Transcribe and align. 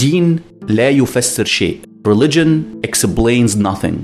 الدين 0.00 0.36
لا 0.68 0.88
يفسر 0.88 1.44
شيء. 1.44 1.78
Religion 2.08 2.48
explains 2.86 3.56
nothing. 3.56 3.94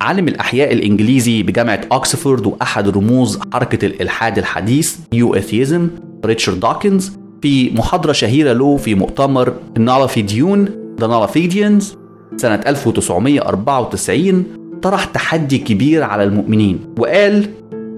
عالم 0.00 0.28
الأحياء 0.28 0.72
الإنجليزي 0.72 1.42
بجامعة 1.42 1.80
أكسفورد 1.92 2.46
وأحد 2.46 2.88
رموز 2.88 3.38
حركة 3.52 3.86
الإلحاد 3.86 4.38
الحديث 4.38 4.96
نيو 5.12 5.34
أثيزم 5.34 5.88
ريتشارد 6.26 6.60
دوكنز 6.60 7.12
في 7.42 7.70
محاضرة 7.70 8.12
شهيرة 8.12 8.52
له 8.52 8.76
في 8.76 8.94
مؤتمر 8.94 9.54
النالافيديون 9.76 10.66
The 11.00 11.04
Nalafidians 11.04 11.84
سنة 12.36 12.60
1994 12.66 14.44
طرح 14.82 15.04
تحدي 15.04 15.58
كبير 15.58 16.02
على 16.02 16.24
المؤمنين 16.24 16.78
وقال 16.98 17.50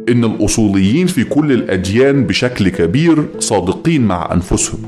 إن 0.09 0.25
الأصوليين 0.25 1.07
في 1.07 1.25
كل 1.25 1.53
الأديان 1.53 2.25
بشكل 2.25 2.69
كبير 2.69 3.27
صادقين 3.39 4.03
مع 4.03 4.32
أنفسهم 4.32 4.80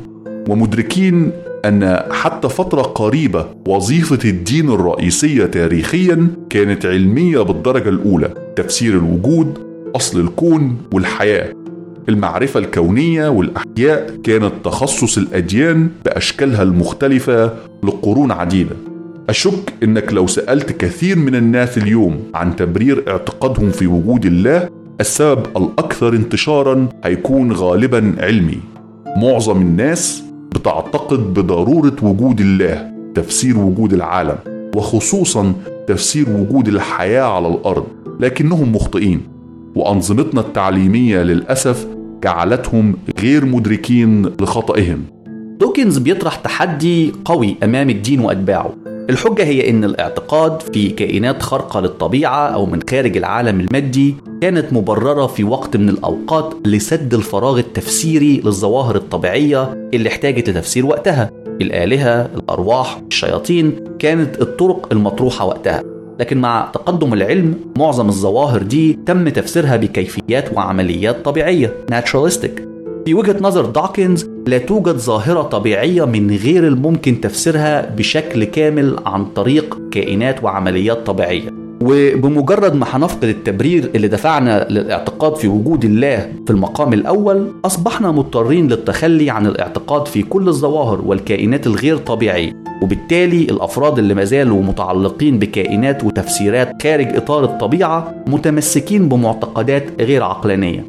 ومدركين 0.49 1.33
أن 1.65 2.03
حتى 2.11 2.49
فترة 2.49 2.83
قريبة 2.83 3.47
وظيفة 3.69 4.19
الدين 4.31 4.71
الرئيسية 4.71 5.47
تاريخيا 5.47 6.29
كانت 6.51 6.87
علمية 6.87 7.41
بالدرجة 7.41 7.89
الأولى. 7.89 8.31
تفسير 8.57 8.95
الوجود 8.95 9.59
أصل 9.97 10.21
الكون 10.21 10.77
والحياة. 10.93 11.53
المعرفة 12.09 12.61
الكونية 12.61 13.29
والأحياء 13.29 14.17
كانت 14.25 14.53
تخصص 14.65 15.19
الأديان 15.19 15.89
بأشكالها 16.05 16.63
المختلفة 16.63 17.53
لقرون 17.83 18.33
عديدة. 18.33 18.77
أشك 19.29 19.73
إنك 19.83 20.13
لو 20.13 20.27
سألت 20.27 20.73
كثير 20.73 21.19
من 21.19 21.35
الناس 21.35 21.79
اليوم 21.79 22.23
عن 22.35 22.57
تبرير 22.57 23.05
اعتقادهم 23.09 23.71
في 23.71 23.87
وجود 23.87 24.27
الله 24.27 24.69
السبب 25.01 25.47
الأكثر 25.57 26.15
انتشارا 26.15 26.89
هيكون 27.05 27.53
غالبا 27.53 28.15
علمي. 28.19 28.59
معظم 29.17 29.61
الناس 29.61 30.25
بتعتقد 30.55 31.35
بضرورة 31.35 31.97
وجود 32.03 32.41
الله 32.41 32.93
تفسير 33.15 33.59
وجود 33.59 33.93
العالم 33.93 34.37
وخصوصا 34.77 35.53
تفسير 35.87 36.27
وجود 36.31 36.69
الحياة 36.69 37.23
على 37.23 37.49
الأرض 37.49 37.87
لكنهم 38.21 38.73
مخطئين. 38.73 39.21
وأنظمتنا 39.75 40.41
التعليمية 40.41 41.23
للأسف 41.23 41.87
جعلتهم 42.25 42.97
غير 43.23 43.45
مدركين 43.45 44.27
لخطئهم. 44.41 45.03
دوكنز 45.61 45.99
بيطرح 45.99 46.37
تحدي 46.37 47.13
قوي 47.25 47.57
أمام 47.63 47.91
الدين 47.91 48.21
وأتباعه. 48.21 48.73
الحجة 49.11 49.45
هي 49.45 49.71
إن 49.71 49.85
الاعتقاد 49.85 50.61
في 50.61 50.91
كائنات 50.91 51.43
خارقة 51.43 51.81
للطبيعة 51.81 52.47
أو 52.47 52.67
من 52.67 52.81
خارج 52.91 53.17
العالم 53.17 53.61
المادي 53.61 54.15
كانت 54.45 54.73
مبررة 54.73 55.27
في 55.27 55.45
وقت 55.45 55.77
من 55.77 55.89
الأوقات 55.89 56.55
لسد 56.67 57.15
الفراغ 57.15 57.59
التفسيري 57.59 58.41
للظواهر 58.45 58.97
الطبيعية 58.97 59.89
اللي 59.95 60.09
احتاجت 60.09 60.51
لتفسير 60.51 60.87
وقتها. 60.87 61.31
الآلهة، 61.61 62.31
الأرواح، 62.35 63.01
الشياطين 63.11 63.75
كانت 63.99 64.41
الطرق 64.43 64.89
المطروحة 64.93 65.45
وقتها. 65.45 65.83
لكن 66.21 66.39
مع 66.39 66.71
تقدم 66.73 67.13
العلم 67.13 67.55
معظم 67.79 68.09
الظواهر 68.09 68.63
دي 68.63 68.99
تم 69.07 69.29
تفسيرها 69.29 69.77
بكيفيات 69.77 70.57
وعمليات 70.57 71.25
طبيعية 71.25 71.75
naturalistic. 71.93 72.61
في 73.05 73.15
وجهة 73.15 73.37
نظر 73.41 73.67
داكنز 73.67 74.31
لا 74.47 74.59
توجد 74.59 74.97
ظاهرة 74.97 75.43
طبيعية 75.43 76.05
من 76.05 76.37
غير 76.37 76.69
الممكن 76.69 77.21
تفسيرها 77.21 77.95
بشكل 77.97 78.45
كامل 78.45 78.97
عن 79.07 79.25
طريق 79.25 79.79
كائنات 79.91 80.45
وعمليات 80.45 81.07
طبيعية. 81.07 81.64
وبمجرد 81.85 82.75
ما 82.75 82.87
هنفقد 82.91 83.25
التبرير 83.25 83.91
اللي 83.95 84.09
دفعنا 84.09 84.67
للاعتقاد 84.71 85.37
في 85.37 85.49
وجود 85.49 85.85
الله 85.85 86.33
في 86.47 86.51
المقام 86.51 86.93
الأول 86.93 87.53
أصبحنا 87.65 88.11
مضطرين 88.13 88.69
للتخلي 88.69 89.31
عن 89.31 89.47
الاعتقاد 89.47 90.07
في 90.09 90.23
كل 90.23 90.49
الظواهر 90.49 91.01
والكائنات 91.07 91.67
الغير 91.67 91.97
طبيعية. 91.97 92.53
وبالتالي 92.83 93.43
الأفراد 93.43 93.99
اللي 93.99 94.15
ما 94.15 94.25
زالوا 94.25 94.63
متعلقين 94.63 95.39
بكائنات 95.39 96.05
وتفسيرات 96.05 96.83
خارج 96.83 97.17
إطار 97.17 97.45
الطبيعة 97.45 98.15
متمسكين 98.27 99.09
بمعتقدات 99.09 99.85
غير 100.01 100.23
عقلانية. 100.23 100.85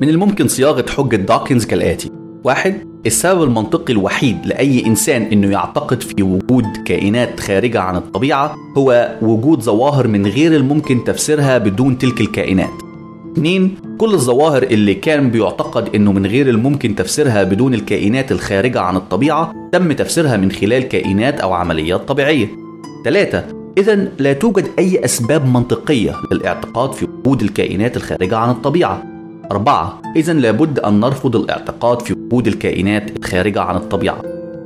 من 0.00 0.08
الممكن 0.08 0.48
صياغة 0.48 0.84
حجة 0.96 1.16
داكنز 1.16 1.64
كالآتي. 1.64 2.10
واحد 2.44 2.91
السبب 3.06 3.42
المنطقي 3.42 3.92
الوحيد 3.92 4.46
لأي 4.46 4.86
إنسان 4.86 5.22
إنه 5.22 5.50
يعتقد 5.52 6.02
في 6.02 6.22
وجود 6.22 6.66
كائنات 6.84 7.40
خارجة 7.40 7.80
عن 7.80 7.96
الطبيعة 7.96 8.56
هو 8.76 9.16
وجود 9.22 9.62
ظواهر 9.62 10.08
من 10.08 10.26
غير 10.26 10.56
الممكن 10.56 11.04
تفسيرها 11.04 11.58
بدون 11.58 11.98
تلك 11.98 12.20
الكائنات. 12.20 12.70
اثنين 13.32 13.74
كل 13.98 14.14
الظواهر 14.14 14.62
اللي 14.62 14.94
كان 14.94 15.30
بيعتقد 15.30 15.94
إنه 15.94 16.12
من 16.12 16.26
غير 16.26 16.48
الممكن 16.48 16.94
تفسيرها 16.94 17.42
بدون 17.42 17.74
الكائنات 17.74 18.32
الخارجة 18.32 18.80
عن 18.80 18.96
الطبيعة 18.96 19.54
تم 19.72 19.92
تفسيرها 19.92 20.36
من 20.36 20.52
خلال 20.52 20.82
كائنات 20.82 21.40
أو 21.40 21.52
عمليات 21.52 22.08
طبيعية. 22.08 22.48
ثلاثة 23.04 23.44
إذا 23.78 24.08
لا 24.18 24.32
توجد 24.32 24.66
أي 24.78 25.04
أسباب 25.04 25.46
منطقية 25.46 26.16
للاعتقاد 26.32 26.92
في 26.92 27.06
وجود 27.18 27.42
الكائنات 27.42 27.96
الخارجة 27.96 28.36
عن 28.36 28.50
الطبيعة 28.50 29.02
أربعة 29.52 30.02
إذا 30.16 30.32
لابد 30.32 30.78
أن 30.78 31.00
نرفض 31.00 31.36
الاعتقاد 31.36 32.02
في 32.02 32.12
وجود 32.32 32.46
الكائنات 32.46 33.16
الخارجة 33.16 33.60
عن 33.60 33.76
الطبيعة. 33.76 34.22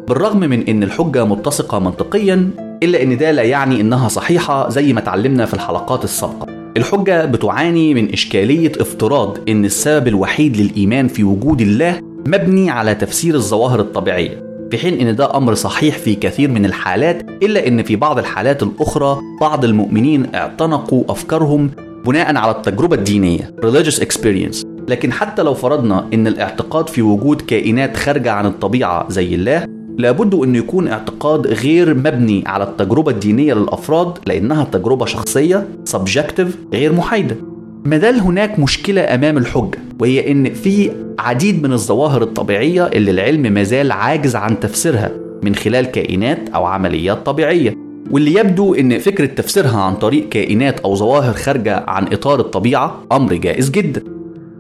بالرغم 0.09 0.41
من 0.41 0.69
أن 0.69 0.83
الحجة 0.83 1.25
متسقة 1.25 1.79
منطقيا 1.79 2.51
إلا 2.83 3.03
أن 3.03 3.17
ده 3.17 3.31
لا 3.31 3.43
يعني 3.43 3.81
أنها 3.81 4.09
صحيحة 4.09 4.69
زي 4.69 4.93
ما 4.93 5.01
اتعلمنا 5.01 5.47
في 5.47 5.55
الحلقات 5.55 6.05
السابقة. 6.05 6.47
الحجة 6.77 7.25
بتعاني 7.25 7.95
من 7.95 8.13
إشكالية 8.13 8.73
افتراض 8.81 9.39
أن 9.49 9.65
السبب 9.65 10.09
الوحيد 10.09 10.57
للإيمان 10.57 11.09
في 11.09 11.25
وجود 11.25 11.61
الله 11.61 12.01
مبني 12.27 12.71
على 12.71 12.95
تفسير 12.95 13.35
الظواهر 13.35 13.81
الطبيعية 13.81 14.43
في 14.71 14.79
حين 14.79 15.09
إن 15.09 15.17
ده 15.17 15.37
أمر 15.37 15.55
صحيح 15.55 15.99
في 15.99 16.15
كثير 16.15 16.51
من 16.51 16.65
الحالات 16.65 17.23
إلا 17.43 17.69
إن 17.69 17.83
في 17.83 17.97
بعض 17.97 18.19
الحالات 18.19 18.63
الأخرى 18.63 19.21
بعض 19.41 19.65
المؤمنين 19.65 20.35
اعتنقوا 20.35 21.05
أفكارهم 21.09 21.71
بناء 22.07 22.37
على 22.37 22.51
التجربة 22.51 22.97
الدينية 22.97 23.55
religious 23.65 24.01
experience. 24.01 24.76
لكن 24.89 25.13
حتى 25.13 25.43
لو 25.43 25.55
فرضنا 25.55 26.09
إن 26.15 26.27
الاعتقاد 26.27 26.89
في 26.89 27.03
وجود 27.03 27.41
كائنات 27.41 27.97
خارجة 27.97 28.33
عن 28.33 28.47
الطبيعة 28.47 29.07
زي 29.11 29.35
الله 29.35 29.67
لابد 29.99 30.35
انه 30.35 30.59
يكون 30.59 30.89
اعتقاد 30.89 31.47
غير 31.47 31.95
مبني 31.95 32.45
على 32.47 32.65
التجربة 32.65 33.13
الدينية 33.13 33.55
للأفراد 33.55 34.19
لأنها 34.27 34.65
تجربة 34.65 35.07
شخصية 35.07 35.69
subjective 35.91 36.73
غير 36.73 36.93
محايدة. 36.93 37.37
ما 37.85 38.11
هناك 38.11 38.59
مشكلة 38.59 39.15
أمام 39.15 39.39
الحجة 39.39 39.79
وهي 40.01 40.31
إن 40.31 40.55
في 40.55 40.91
عديد 41.19 41.63
من 41.63 41.73
الظواهر 41.73 42.23
الطبيعية 42.23 42.87
اللي 42.87 43.11
العلم 43.11 43.43
ما 43.53 43.63
زال 43.63 43.93
عاجز 43.93 44.37
عن 44.37 44.61
تفسيرها 44.61 45.11
من 45.43 45.55
خلال 45.55 45.87
كائنات 45.87 46.49
أو 46.49 46.65
عمليات 46.65 47.27
طبيعية. 47.27 47.75
واللي 48.11 48.35
يبدو 48.35 48.75
إن 48.75 48.99
فكرة 48.99 49.27
تفسيرها 49.27 49.81
عن 49.81 49.95
طريق 49.95 50.29
كائنات 50.29 50.81
أو 50.81 50.95
ظواهر 50.95 51.33
خارجة 51.33 51.85
عن 51.87 52.07
إطار 52.13 52.41
الطبيعة 52.41 53.01
أمر 53.13 53.35
جائز 53.35 53.71
جدا. 53.71 54.16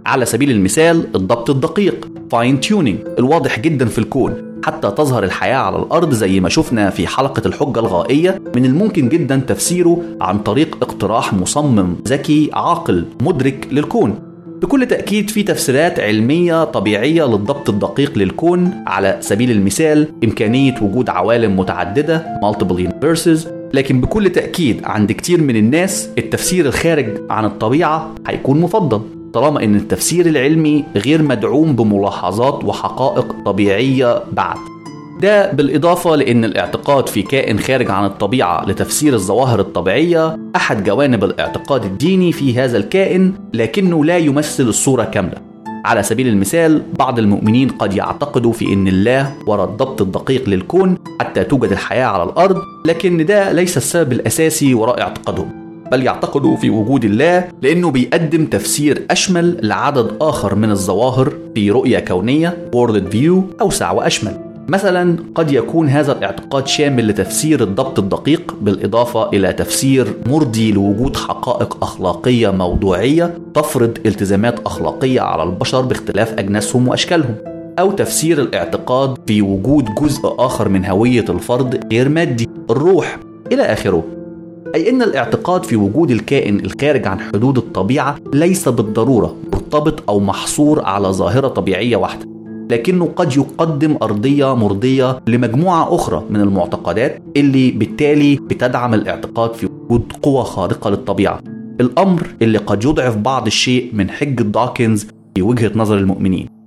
على 0.06 0.24
سبيل 0.24 0.50
المثال 0.50 1.06
الضبط 1.14 1.50
الدقيق 1.50 2.08
fine-tuning 2.30 2.98
الواضح 3.18 3.60
جدا 3.60 3.86
في 3.86 3.98
الكون 3.98 4.60
حتى 4.64 4.90
تظهر 4.90 5.24
الحياة 5.24 5.56
على 5.56 5.76
الأرض 5.76 6.12
زي 6.14 6.40
ما 6.40 6.48
شفنا 6.48 6.90
في 6.90 7.06
حلقة 7.06 7.42
الحجة 7.46 7.78
الغائية 7.80 8.42
من 8.56 8.64
الممكن 8.64 9.08
جدا 9.08 9.42
تفسيره 9.46 10.02
عن 10.20 10.38
طريق 10.38 10.76
اقتراح 10.82 11.32
مصمم 11.34 11.96
ذكي 12.08 12.50
عاقل 12.52 13.04
مدرك 13.22 13.68
للكون. 13.72 14.18
بكل 14.62 14.86
تأكيد 14.86 15.30
في 15.30 15.42
تفسيرات 15.42 16.00
علمية 16.00 16.64
طبيعية 16.64 17.24
للضبط 17.24 17.70
الدقيق 17.70 18.18
للكون 18.18 18.70
على 18.86 19.16
سبيل 19.20 19.50
المثال 19.50 20.08
إمكانية 20.24 20.74
وجود 20.82 21.08
عوالم 21.10 21.58
متعددة 21.58 22.26
multiple 22.44 22.78
universes 22.80 23.48
لكن 23.74 24.00
بكل 24.00 24.30
تأكيد 24.30 24.80
عند 24.84 25.12
كتير 25.12 25.40
من 25.40 25.56
الناس 25.56 26.08
التفسير 26.18 26.66
الخارج 26.66 27.06
عن 27.30 27.44
الطبيعة 27.44 28.14
هيكون 28.26 28.60
مفضل. 28.60 29.15
طالما 29.36 29.64
إن 29.64 29.74
التفسير 29.74 30.26
العلمي 30.26 30.84
غير 30.96 31.22
مدعوم 31.22 31.76
بملاحظات 31.76 32.64
وحقائق 32.64 33.34
طبيعية 33.44 34.22
بعد. 34.32 34.56
ده 35.20 35.52
بالإضافة 35.52 36.16
لأن 36.16 36.44
الاعتقاد 36.44 37.08
في 37.08 37.22
كائن 37.22 37.58
خارج 37.58 37.90
عن 37.90 38.04
الطبيعة 38.04 38.64
لتفسير 38.68 39.14
الظواهر 39.14 39.60
الطبيعية 39.60 40.38
أحد 40.56 40.84
جوانب 40.84 41.24
الاعتقاد 41.24 41.84
الديني 41.84 42.32
في 42.32 42.58
هذا 42.58 42.76
الكائن 42.76 43.32
لكنه 43.54 44.04
لا 44.04 44.16
يمثل 44.18 44.62
الصورة 44.62 45.04
كاملة. 45.04 45.36
على 45.84 46.02
سبيل 46.02 46.28
المثال 46.28 46.82
بعض 46.98 47.18
المؤمنين 47.18 47.68
قد 47.68 47.94
يعتقدوا 47.96 48.52
في 48.52 48.72
أن 48.72 48.88
الله 48.88 49.34
وراء 49.46 49.68
الضبط 49.68 50.02
الدقيق 50.02 50.48
للكون 50.48 50.98
حتى 51.20 51.44
توجد 51.44 51.72
الحياة 51.72 52.06
على 52.06 52.22
الأرض 52.22 52.62
لكن 52.86 53.26
ده 53.26 53.52
ليس 53.52 53.76
السبب 53.76 54.12
الأساسي 54.12 54.74
وراء 54.74 55.00
اعتقادهم. 55.00 55.65
بل 55.92 56.02
يعتقدوا 56.02 56.56
في 56.56 56.70
وجود 56.70 57.04
الله 57.04 57.48
لأنه 57.62 57.90
بيقدم 57.90 58.46
تفسير 58.46 59.06
أشمل 59.10 59.58
لعدد 59.62 60.10
آخر 60.20 60.54
من 60.54 60.70
الظواهر 60.70 61.32
في 61.54 61.70
رؤية 61.70 61.98
كونية 61.98 62.56
world 62.76 63.12
view 63.14 63.60
أوسع 63.60 63.92
وأشمل. 63.92 64.46
مثلا 64.68 65.16
قد 65.34 65.52
يكون 65.52 65.88
هذا 65.88 66.12
الاعتقاد 66.12 66.66
شامل 66.66 67.08
لتفسير 67.08 67.62
الضبط 67.62 67.98
الدقيق 67.98 68.54
بالإضافة 68.60 69.28
إلى 69.28 69.52
تفسير 69.52 70.06
مرضي 70.26 70.72
لوجود 70.72 71.16
حقائق 71.16 71.78
أخلاقية 71.82 72.50
موضوعية 72.50 73.38
تفرض 73.54 73.98
التزامات 74.06 74.60
أخلاقية 74.66 75.20
على 75.20 75.42
البشر 75.42 75.80
باختلاف 75.80 76.38
أجناسهم 76.38 76.88
وأشكالهم. 76.88 77.34
أو 77.78 77.90
تفسير 77.90 78.40
الاعتقاد 78.40 79.18
في 79.26 79.42
وجود 79.42 79.94
جزء 79.94 80.34
آخر 80.38 80.68
من 80.68 80.84
هوية 80.84 81.24
الفرد 81.28 81.92
غير 81.92 82.08
مادي. 82.08 82.48
الروح. 82.70 83.18
إلى 83.52 83.62
آخره. 83.62 84.15
أي 84.74 84.90
أن 84.90 85.02
الاعتقاد 85.02 85.64
في 85.64 85.76
وجود 85.76 86.10
الكائن 86.10 86.60
الخارج 86.60 87.06
عن 87.06 87.20
حدود 87.20 87.58
الطبيعة 87.58 88.16
ليس 88.32 88.68
بالضرورة 88.68 89.36
مرتبط 89.52 90.10
أو 90.10 90.20
محصور 90.20 90.84
على 90.84 91.08
ظاهرة 91.08 91.48
طبيعية 91.48 91.96
واحدة 91.96 92.26
لكنه 92.70 93.08
قد 93.16 93.36
يقدم 93.36 93.96
أرضية 94.02 94.54
مرضية 94.54 95.18
لمجموعة 95.26 95.94
أخرى 95.94 96.24
من 96.30 96.40
المعتقدات 96.40 97.22
اللي 97.36 97.70
بالتالي 97.70 98.36
بتدعم 98.36 98.94
الاعتقاد 98.94 99.54
في 99.54 99.66
وجود 99.66 100.12
قوى 100.22 100.44
خارقة 100.44 100.90
للطبيعة. 100.90 101.40
الأمر 101.80 102.26
اللي 102.42 102.58
قد 102.58 102.84
يضعف 102.84 103.16
بعض 103.16 103.46
الشيء 103.46 103.90
من 103.92 104.10
حجة 104.10 104.42
داكنز 104.42 105.06
في 105.34 105.42
وجهة 105.42 105.72
نظر 105.74 105.98
المؤمنين. 105.98 106.55